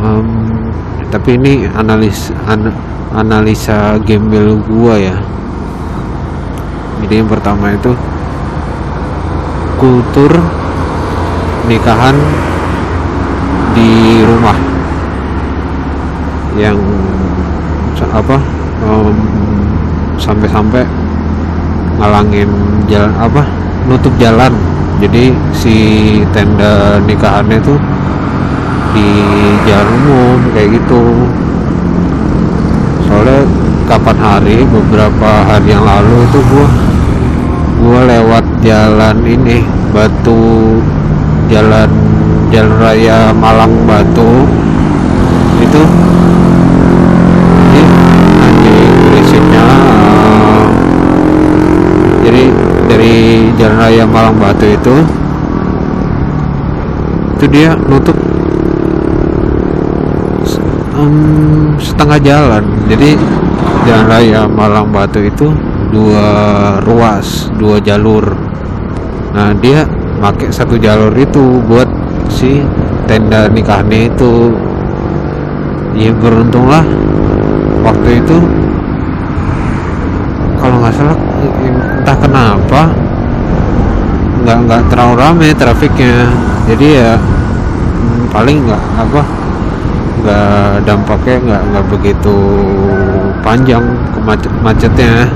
em, 0.00 0.26
tapi 1.10 1.34
ini 1.34 1.66
analis 1.74 2.30
an- 2.46 2.74
analisa 3.10 3.98
gembel 4.06 4.58
gua 4.66 4.94
ya. 4.98 5.18
Jadi 7.02 7.14
yang 7.22 7.30
pertama 7.30 7.74
itu 7.74 7.90
kultur 9.80 10.30
nikahan 11.68 12.16
di 13.76 14.20
rumah 14.24 14.56
yang 16.58 16.78
apa 18.10 18.36
em, 18.84 19.16
sampai-sampai 20.18 20.82
ngalangin 22.00 22.48
jalan 22.88 23.12
apa 23.20 23.42
nutup 23.86 24.12
jalan. 24.16 24.52
Jadi 25.00 25.32
si 25.56 25.76
tenda 26.32 27.00
nikahannya 27.08 27.56
tuh 27.64 27.80
di 28.92 29.08
jalan 29.64 29.88
umum 29.96 30.38
kayak 30.52 30.76
gitu. 30.76 31.02
Soalnya 33.08 33.48
kapan 33.88 34.18
hari 34.20 34.58
beberapa 34.68 35.30
hari 35.48 35.72
yang 35.72 35.84
lalu 35.88 36.16
itu 36.28 36.38
gua 36.52 36.68
gua 37.80 38.00
lewat 38.04 38.44
jalan 38.60 39.16
ini 39.24 39.64
batu 39.90 40.78
jalan 41.50 41.90
jalan 42.54 42.74
raya 42.78 43.34
Malang 43.34 43.74
Batu. 43.84 44.46
Itu. 45.60 45.82
Ini 47.70 48.76
berisiknya 49.10 49.64
eh, 49.66 50.66
jadi 52.24 52.44
dari 52.86 53.14
jalan 53.58 53.76
raya 53.78 54.04
Malang 54.06 54.36
Batu 54.38 54.66
itu 54.66 54.96
itu 57.40 57.44
dia 57.48 57.72
nutup 57.74 58.16
setengah 61.80 62.18
jalan. 62.20 62.64
Jadi 62.86 63.16
jalan 63.88 64.06
raya 64.06 64.40
Malang 64.44 64.92
Batu 64.92 65.24
itu 65.24 65.48
dua 65.90 66.28
ruas 66.84 67.48
dua 67.56 67.80
jalur. 67.80 68.36
Nah 69.32 69.56
dia 69.56 69.88
pakai 70.20 70.52
satu 70.52 70.76
jalur 70.76 71.10
itu 71.16 71.64
buat 71.64 71.88
si 72.28 72.60
tenda 73.08 73.48
nikahnya 73.48 74.12
itu. 74.12 74.52
Ya 75.96 76.12
beruntunglah 76.14 76.84
waktu 77.82 78.20
itu. 78.20 78.38
Kalau 80.60 80.76
nggak 80.76 80.92
salah 80.92 81.18
entah 81.64 82.16
kenapa 82.20 82.82
nggak 84.44 84.58
nggak 84.68 84.82
terlalu 84.92 85.14
rame 85.16 85.48
trafiknya. 85.56 86.28
Jadi 86.68 86.86
ya 87.00 87.16
hmm, 87.16 88.28
paling 88.28 88.68
nggak 88.68 88.82
apa 89.00 89.22
nggak 90.20 90.84
dampaknya 90.84 91.36
nggak 91.48 91.62
nggak 91.72 91.86
begitu 91.88 92.36
panjang 93.40 93.84
kemacet 94.12 94.52
macetnya. 94.60 95.26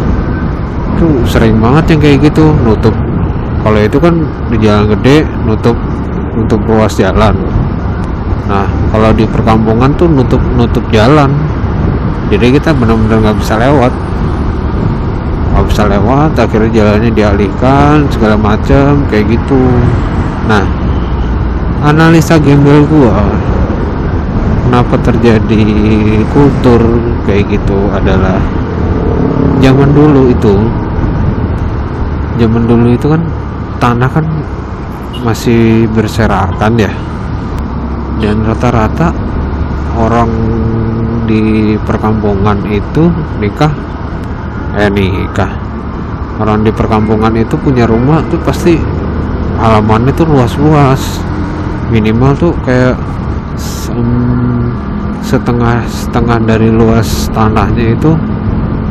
Itu 0.94 1.24
sering 1.26 1.58
banget 1.58 1.96
yang 1.96 2.00
kayak 2.04 2.18
gitu 2.30 2.52
nutup 2.62 2.94
kalau 3.64 3.80
itu 3.80 3.96
kan 3.96 4.14
di 4.52 4.60
jalan 4.60 4.92
gede 4.92 5.24
nutup 5.48 5.72
nutup 6.36 6.60
ruas 6.68 6.92
jalan. 7.00 7.32
Nah 8.44 8.68
kalau 8.92 9.08
di 9.16 9.24
perkampungan 9.24 9.88
tuh 9.96 10.04
nutup 10.04 10.42
nutup 10.52 10.84
jalan. 10.92 11.32
Jadi 12.28 12.60
kita 12.60 12.76
benar-benar 12.76 13.24
nggak 13.24 13.38
bisa 13.40 13.56
lewat. 13.56 13.92
Nggak 15.56 15.66
bisa 15.72 15.82
lewat 15.88 16.30
akhirnya 16.36 16.70
jalannya 16.76 17.10
dialihkan 17.16 18.04
segala 18.12 18.36
macam 18.36 19.00
kayak 19.08 19.32
gitu. 19.32 19.64
Nah 20.44 20.68
analisa 21.88 22.36
gembel 22.36 22.84
gua 22.84 23.24
kenapa 24.68 25.00
terjadi 25.08 25.64
kultur 26.36 26.80
kayak 27.24 27.48
gitu 27.48 27.88
adalah 27.96 28.44
zaman 29.64 29.88
dulu 29.96 30.28
itu. 30.28 30.54
Zaman 32.34 32.66
dulu 32.66 32.92
itu 32.92 33.06
kan 33.06 33.22
tanah 33.84 34.08
kan 34.08 34.24
masih 35.20 35.84
berserakan 35.92 36.72
ya. 36.80 36.92
Dan 38.16 38.40
rata-rata 38.48 39.12
orang 40.00 40.32
di 41.28 41.76
perkampungan 41.84 42.64
itu 42.64 43.12
nikah 43.36 43.68
eh 44.80 44.88
nikah. 44.88 45.52
Orang 46.40 46.64
di 46.64 46.72
perkampungan 46.72 47.36
itu 47.36 47.60
punya 47.60 47.84
rumah 47.84 48.24
tuh 48.32 48.40
pasti 48.40 48.80
halamannya 49.60 50.16
tuh 50.16 50.32
luas-luas. 50.32 51.20
Minimal 51.92 52.32
tuh 52.40 52.52
kayak 52.64 52.96
setengah 55.20 55.84
setengah 55.84 56.40
dari 56.40 56.72
luas 56.72 57.28
tanahnya 57.36 57.92
itu 57.92 58.16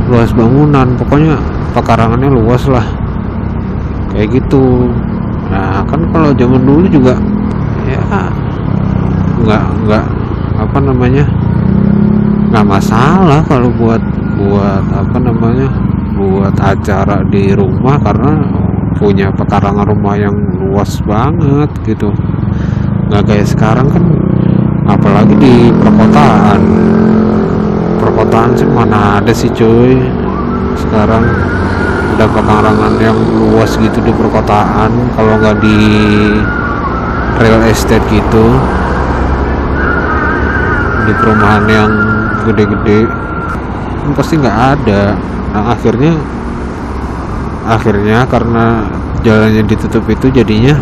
luas 0.05 0.29
bangunan. 0.37 0.85
Pokoknya 1.01 1.41
pekarangannya 1.73 2.29
luas 2.29 2.69
lah 2.69 3.02
kayak 4.13 4.29
gitu. 4.39 4.93
Nah 5.49 5.81
kan 5.83 6.01
kalau 6.13 6.29
zaman 6.37 6.61
dulu 6.63 6.85
juga 6.87 7.17
ya 7.89 7.99
nggak 9.43 9.65
nggak 9.83 10.05
apa 10.61 10.77
namanya 10.79 11.25
nggak 12.53 12.65
masalah 12.69 13.41
kalau 13.43 13.73
buat 13.73 13.99
buat 14.37 14.85
apa 14.93 15.17
namanya 15.19 15.67
buat 16.13 16.53
acara 16.61 17.25
di 17.27 17.51
rumah 17.57 17.97
karena 17.99 18.37
punya 18.93 19.33
pekarangan 19.33 19.89
rumah 19.89 20.15
yang 20.15 20.37
luas 20.61 21.01
banget 21.03 21.69
gitu. 21.83 22.13
Nggak 23.09 23.23
kayak 23.25 23.47
sekarang 23.49 23.89
kan 23.89 24.03
apalagi 24.87 25.33
di 25.41 25.73
perkotaan. 25.73 26.61
Perkotaan 27.97 28.51
sih 28.53 28.69
mana 28.69 29.17
ada 29.19 29.33
sih 29.33 29.49
cuy 29.49 29.97
sekarang 30.77 31.23
ada 32.13 32.29
pekarangan 32.29 32.93
yang 33.01 33.17
luas 33.17 33.73
gitu 33.81 33.97
di 34.05 34.13
perkotaan 34.13 34.93
kalau 35.17 35.33
nggak 35.41 35.57
di 35.65 35.77
real 37.41 37.61
estate 37.65 38.05
gitu. 38.13 38.45
Di 41.03 41.13
perumahan 41.17 41.65
yang 41.65 41.91
gede-gede 42.45 43.09
kan 44.05 44.11
pasti 44.13 44.37
nggak 44.37 44.57
ada. 44.77 45.17
Nah 45.57 45.73
akhirnya 45.73 46.13
akhirnya 47.65 48.29
karena 48.29 48.85
jalannya 49.25 49.63
ditutup 49.65 50.05
itu 50.05 50.29
jadinya 50.29 50.77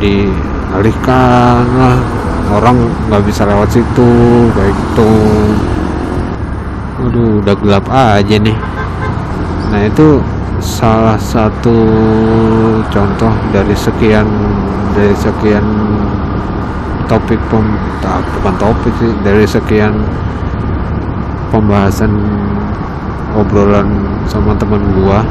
dialihkan 0.00 1.64
lah. 1.76 2.00
Orang 2.50 2.90
nggak 3.06 3.22
bisa 3.28 3.46
lewat 3.46 3.70
situ 3.76 4.10
kayak 4.56 4.72
gitu. 4.72 5.12
Waduh 7.00 7.44
udah 7.44 7.54
gelap 7.60 7.86
aja 7.92 8.36
nih 8.40 8.56
nah 9.70 9.80
itu 9.86 10.18
salah 10.58 11.16
satu 11.16 11.78
contoh 12.90 13.32
dari 13.54 13.72
sekian 13.72 14.26
dari 14.92 15.14
sekian 15.14 15.62
topik 17.06 17.38
pem, 17.50 17.66
tak, 17.98 18.22
bukan 18.38 18.54
topik 18.58 18.92
sih 19.02 19.10
dari 19.26 19.42
sekian 19.42 19.94
pembahasan 21.50 22.10
obrolan 23.34 23.86
sama 24.30 24.54
teman 24.54 24.78
gua. 24.94 25.26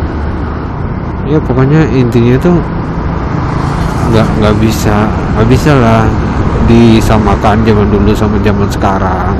Ya 1.23 1.39
pokoknya 1.39 1.87
intinya 1.91 2.35
tuh 2.39 2.59
nggak 4.09 4.27
nggak 4.41 4.55
bisa 4.59 5.07
nggak 5.37 5.47
bisa 5.47 5.71
lah 5.77 6.03
disamakan 6.67 7.63
zaman 7.63 7.87
dulu 7.87 8.11
sama 8.11 8.35
zaman 8.43 8.67
sekarang. 8.67 9.35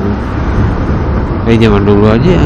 Eh 1.44 1.56
zaman 1.60 1.82
dulu 1.84 2.08
aja 2.08 2.40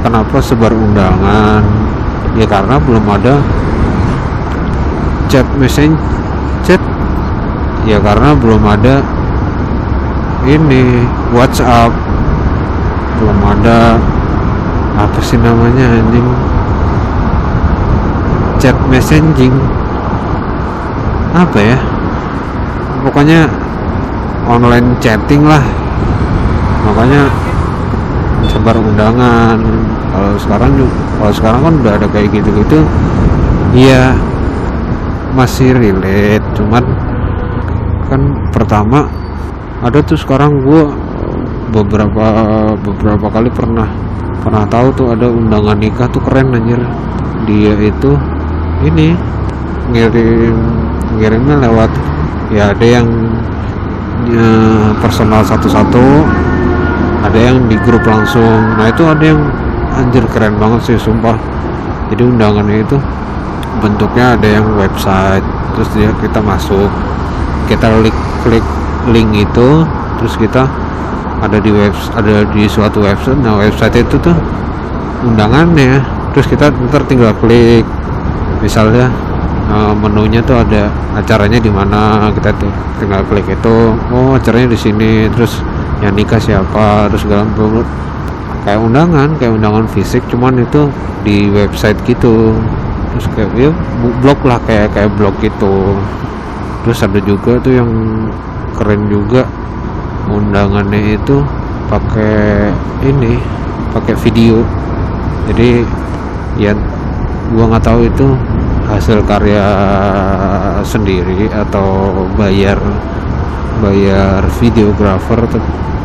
kenapa 0.00 0.36
sebar 0.40 0.72
undangan? 0.72 1.62
Ya 2.38 2.46
karena 2.46 2.76
belum 2.80 3.04
ada 3.10 3.42
chat 5.28 5.46
message 5.60 5.94
chat. 6.64 6.80
Ya 7.88 8.00
karena 8.00 8.36
belum 8.36 8.60
ada 8.64 9.04
ini 10.48 11.04
WhatsApp. 11.32 11.92
Belum 13.20 13.38
ada 13.44 14.00
apa 14.96 15.18
sih 15.20 15.36
namanya 15.40 16.00
anjing? 16.00 16.28
Chat 18.60 18.76
messaging. 18.88 19.54
Apa 21.32 21.58
ya? 21.60 21.78
Pokoknya 23.00 23.48
online 24.44 24.96
chatting 25.00 25.48
lah. 25.48 25.64
Makanya 26.84 27.28
sebar 28.48 28.76
undangan 28.76 29.60
kalau 30.10 30.34
sekarang 30.42 30.70
kalau 31.18 31.32
sekarang 31.32 31.60
kan 31.62 31.74
udah 31.80 31.92
ada 31.98 32.06
kayak 32.10 32.28
gitu-gitu 32.34 32.78
iya 33.74 34.14
masih 35.34 35.74
relate. 35.78 36.42
Cuman 36.58 36.82
kan 38.10 38.20
pertama 38.50 39.06
ada 39.80 40.02
tuh 40.02 40.18
sekarang 40.18 40.66
gua 40.66 40.90
beberapa 41.70 42.26
beberapa 42.82 43.26
kali 43.30 43.48
pernah 43.54 43.86
pernah 44.42 44.66
tahu 44.66 44.90
tuh 44.98 45.14
ada 45.14 45.30
undangan 45.30 45.78
nikah 45.78 46.10
tuh 46.10 46.22
keren 46.26 46.50
anjir. 46.50 46.82
Dia 47.46 47.74
itu 47.78 48.12
ini 48.82 49.14
ngirim 49.90 50.56
ngirimnya 51.18 51.56
lewat 51.66 51.90
ya 52.50 52.74
ada 52.74 52.86
yang 52.86 53.06
ya, 54.30 54.50
personal 54.98 55.46
satu-satu 55.46 56.26
ada 57.20 57.38
yang 57.38 57.70
di 57.70 57.78
grup 57.86 58.02
langsung. 58.02 58.74
Nah 58.74 58.90
itu 58.90 59.06
ada 59.06 59.22
yang 59.22 59.40
anjir 59.96 60.24
keren 60.30 60.58
banget 60.60 60.80
sih 60.86 60.96
sumpah. 60.98 61.36
Jadi 62.10 62.26
undangannya 62.26 62.82
itu 62.82 62.98
bentuknya 63.78 64.34
ada 64.34 64.48
yang 64.50 64.66
website 64.74 65.46
terus 65.72 65.88
dia 65.94 66.10
kita 66.18 66.42
masuk 66.42 66.90
kita 67.70 67.86
klik 68.02 68.16
klik 68.42 68.66
link 69.08 69.30
itu 69.46 69.86
terus 70.18 70.34
kita 70.36 70.66
ada 71.40 71.56
di 71.56 71.70
web 71.72 71.94
ada 72.14 72.44
di 72.50 72.66
suatu 72.66 73.00
website. 73.00 73.38
Nah 73.40 73.56
website 73.56 74.02
itu 74.02 74.18
tuh 74.18 74.36
undangannya 75.24 76.02
terus 76.34 76.46
kita 76.50 76.68
ntar 76.90 77.06
tinggal 77.06 77.32
klik. 77.38 77.86
Misalnya 78.60 79.08
uh, 79.70 79.94
menunya 79.94 80.42
tuh 80.42 80.60
ada 80.60 80.90
acaranya 81.16 81.62
di 81.62 81.70
mana 81.70 82.28
kita 82.34 82.52
tinggal 83.00 83.22
klik 83.30 83.46
itu 83.48 83.76
oh 84.12 84.36
acaranya 84.36 84.74
di 84.74 84.78
sini 84.78 85.30
terus 85.32 85.62
yang 86.04 86.12
nikah 86.16 86.40
siapa 86.40 87.08
terus 87.08 87.24
segala 87.24 87.46
kayak 88.64 88.80
undangan 88.80 89.32
kayak 89.40 89.56
undangan 89.56 89.86
fisik 89.88 90.20
cuman 90.28 90.60
itu 90.60 90.88
di 91.24 91.48
website 91.52 91.96
gitu. 92.04 92.56
Terus 93.10 93.26
kayak 93.34 93.50
ya 93.58 93.70
blog 94.22 94.38
lah 94.46 94.60
kayak 94.64 94.94
kayak 94.94 95.10
blog 95.16 95.34
gitu. 95.42 95.96
Terus 96.86 96.98
ada 97.04 97.20
juga 97.24 97.60
tuh 97.60 97.76
yang 97.76 97.90
keren 98.78 99.10
juga 99.12 99.44
undangannya 100.30 101.18
itu 101.18 101.42
pakai 101.90 102.70
ini 103.04 103.36
pakai 103.92 104.14
video. 104.16 104.62
Jadi 105.50 105.82
ya 106.56 106.72
gua 107.50 107.74
nggak 107.74 107.84
tahu 107.84 108.06
itu 108.06 108.26
hasil 108.90 109.22
karya 109.26 109.66
sendiri 110.82 111.46
atau 111.50 112.10
bayar 112.34 112.78
bayar 113.78 114.42
videografer 114.58 115.46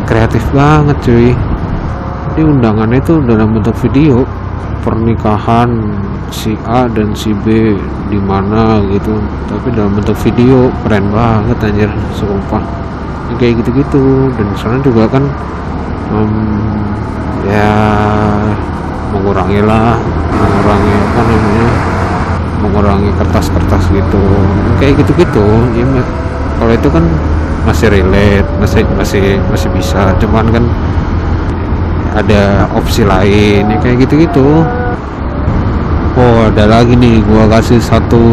kreatif 0.06 0.46
banget 0.54 0.98
cuy 1.02 1.34
di 2.36 2.44
undangannya 2.44 3.00
itu 3.00 3.24
dalam 3.24 3.56
bentuk 3.56 3.74
video 3.80 4.28
pernikahan 4.84 5.72
si 6.30 6.54
A 6.68 6.86
dan 6.92 7.16
si 7.16 7.32
B 7.32 7.74
di 8.12 8.20
mana 8.20 8.84
gitu. 8.92 9.18
Tapi 9.48 9.72
dalam 9.72 9.96
bentuk 9.96 10.20
video 10.20 10.68
keren 10.84 11.10
banget 11.16 11.58
anjir 11.64 11.90
sumpah. 12.14 12.62
Kayak 13.40 13.64
gitu-gitu 13.64 14.30
dan 14.38 14.48
sana 14.54 14.78
juga 14.84 15.10
kan 15.10 15.24
um, 16.14 16.62
ya 17.48 17.74
mengurangi 19.10 19.60
lah 19.66 19.98
mengurangi 20.30 20.94
apa 20.94 21.22
namanya 21.26 21.68
mengurangi 22.62 23.10
kertas-kertas 23.16 23.84
gitu. 23.90 24.24
Kayak 24.78 25.02
gitu-gitu 25.02 25.46
ya 25.74 25.88
kalau 26.60 26.74
itu 26.76 26.88
kan 26.92 27.06
masih 27.66 27.90
relate 27.90 28.46
masih 28.62 28.84
masih 28.94 29.42
masih 29.50 29.70
bisa. 29.74 30.14
Cuman 30.22 30.46
kan 30.54 30.64
ada 32.16 32.64
opsi 32.72 33.04
lain 33.04 33.68
ya 33.68 33.78
kayak 33.84 34.08
gitu-gitu. 34.08 34.64
Oh 36.16 36.48
ada 36.48 36.64
lagi 36.64 36.96
nih 36.96 37.20
gua 37.28 37.44
kasih 37.52 37.78
satu 37.84 38.24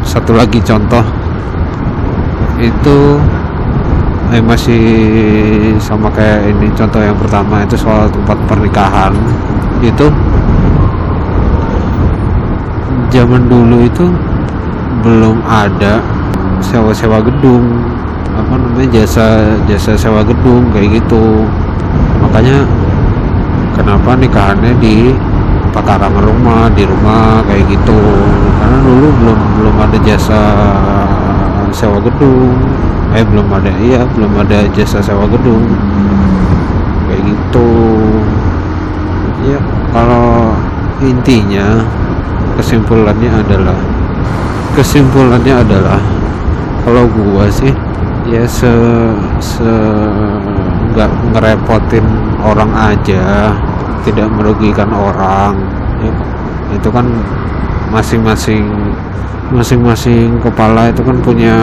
satu 0.00 0.32
lagi 0.32 0.58
contoh. 0.64 1.04
Itu 2.56 3.20
eh, 4.32 4.40
masih 4.40 4.82
sama 5.76 6.08
kayak 6.08 6.56
ini 6.56 6.72
contoh 6.72 7.04
yang 7.04 7.18
pertama 7.20 7.60
itu 7.60 7.76
soal 7.76 8.08
tempat 8.08 8.40
pernikahan. 8.48 9.12
Itu 9.84 10.08
zaman 13.12 13.44
dulu 13.44 13.84
itu 13.84 14.08
belum 15.04 15.44
ada 15.44 16.00
sewa-sewa 16.64 17.20
gedung. 17.20 17.92
Apa 18.32 18.56
namanya 18.56 18.88
jasa 18.88 19.52
jasa 19.68 19.92
sewa 20.00 20.24
gedung 20.24 20.72
kayak 20.72 20.96
gitu. 20.96 21.44
Makanya 22.24 22.64
kenapa 23.72 24.16
nikahannya 24.16 24.72
di 24.78 25.16
pekarangan 25.72 26.20
rumah 26.20 26.68
di 26.76 26.84
rumah 26.84 27.40
kayak 27.48 27.64
gitu. 27.72 28.00
Karena 28.60 28.78
dulu 28.84 29.06
belum 29.20 29.38
belum 29.58 29.76
ada 29.80 29.98
jasa 30.04 30.42
sewa 31.72 31.98
gedung. 32.04 32.56
Eh 33.12 33.24
belum 33.24 33.48
ada 33.52 33.72
iya 33.80 34.04
belum 34.12 34.32
ada 34.40 34.68
jasa 34.76 35.00
sewa 35.00 35.24
gedung. 35.28 35.64
Kayak 37.08 37.22
gitu. 37.32 37.70
Ya 39.42 39.58
kalau 39.90 40.54
intinya 41.02 41.82
kesimpulannya 42.54 43.32
adalah 43.32 43.78
kesimpulannya 44.78 45.54
adalah 45.66 46.00
kalau 46.86 47.10
gua 47.10 47.50
sih 47.50 47.74
ya 48.30 48.46
se 48.46 48.70
se 49.42 49.66
nggak 50.94 51.10
ngerepotin 51.34 52.06
orang 52.42 52.70
aja 52.74 53.54
tidak 54.02 54.26
merugikan 54.34 54.90
orang 54.90 55.54
ya, 56.02 56.12
itu 56.74 56.88
kan 56.90 57.06
masing-masing 57.94 58.66
masing-masing 59.54 60.42
kepala 60.42 60.90
itu 60.90 61.04
kan 61.06 61.16
punya 61.22 61.56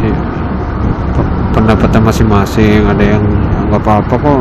ya, 0.00 0.14
pendapatnya 1.52 2.00
masing-masing. 2.00 2.88
Ada 2.88 3.04
yang 3.18 3.24
nggak 3.68 3.80
apa-apa 3.84 4.14
kok 4.16 4.40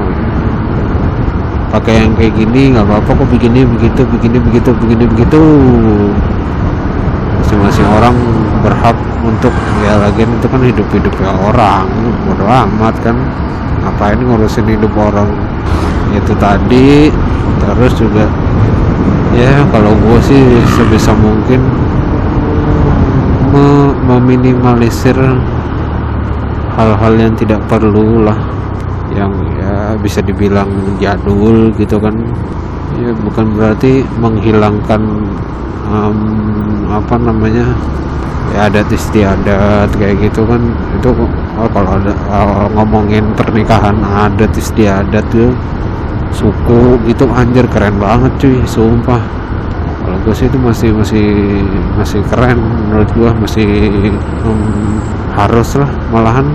pakai 1.73 2.05
yang 2.05 2.13
kayak 2.13 2.37
gini 2.37 2.71
nggak 2.77 2.85
apa-apa 2.85 3.11
kok 3.17 3.27
begini 3.33 3.65
begitu 3.65 4.01
begini 4.07 4.37
begitu 4.39 4.69
begini 4.77 5.03
begitu. 5.09 5.41
Masing-masing 7.43 7.87
orang 7.91 8.15
berhak 8.63 8.95
untuk 9.19 9.51
ya 9.83 9.99
lagian 9.99 10.31
itu 10.39 10.47
kan 10.47 10.61
hidup 10.63 10.87
hidupnya 10.95 11.31
orang 11.35 11.85
bodo 12.23 12.47
amat 12.47 12.95
kan. 13.03 13.19
Ngapain 13.83 14.15
ngurusin 14.15 14.63
hidup 14.71 14.95
orang? 14.95 15.27
Itu 16.15 16.31
tadi 16.39 17.11
terus 17.59 17.93
juga 17.99 18.25
ya 19.35 19.67
kalau 19.67 19.91
gue 19.91 20.17
sih 20.23 20.43
sebisa 20.79 21.11
mungkin 21.11 21.59
me 23.51 23.91
meminimalisir 24.07 25.19
hal-hal 26.79 27.13
yang 27.19 27.35
tidak 27.35 27.59
perlu 27.67 28.23
lah. 28.23 28.39
Yang 29.11 29.33
ya 29.59 29.75
bisa 29.99 30.19
dibilang 30.23 30.71
jadul 31.03 31.75
gitu 31.75 31.99
kan. 31.99 32.15
Ya 32.95 33.11
bukan 33.11 33.57
berarti 33.57 34.07
menghilangkan 34.21 35.01
um, 35.91 36.17
apa 36.93 37.15
namanya 37.19 37.73
ya 38.53 38.69
adat 38.69 38.85
istiadat 38.93 39.89
kayak 39.97 40.29
gitu 40.29 40.45
kan 40.45 40.61
itu 40.93 41.09
oh, 41.57 41.69
kalau 41.73 41.97
ada 41.97 42.13
oh, 42.29 42.69
ngomongin 42.77 43.25
pernikahan 43.33 43.97
adat 44.05 44.53
istiadat 44.53 45.25
tuh 45.33 45.51
suku 46.29 47.01
itu 47.09 47.25
anjir 47.33 47.65
keren 47.69 47.97
banget 47.97 48.31
cuy 48.41 48.57
sumpah. 48.65 49.21
Kalau 50.03 50.17
gue 50.27 50.33
sih 50.35 50.51
itu 50.51 50.57
masih 50.59 50.89
masih 50.93 51.27
masih 51.95 52.21
keren 52.27 52.59
menurut 52.59 53.09
gue 53.15 53.29
masih 53.39 53.69
um, 54.43 54.99
harus 55.33 55.79
lah 55.79 55.89
malahan 56.11 56.45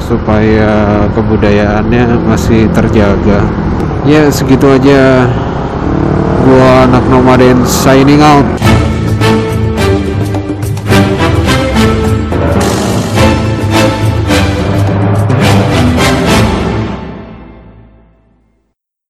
supaya 0.00 1.04
kebudayaannya 1.12 2.18
masih 2.26 2.66
terjaga. 2.72 3.44
Ya 4.04 4.28
segitu 4.28 4.68
aja 4.68 5.28
gua 6.44 6.84
anak 6.84 7.04
nomaden 7.08 7.64
signing 7.64 8.20
out 8.20 8.44